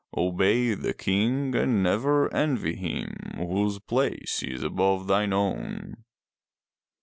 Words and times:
Obey 0.17 0.73
the 0.73 0.95
King 0.95 1.53
and 1.53 1.83
never 1.83 2.33
envy 2.33 2.75
him 2.75 3.33
whose 3.37 3.77
place 3.77 4.41
is 4.41 4.63
above 4.63 5.05
thine 5.05 5.31
own. 5.31 6.03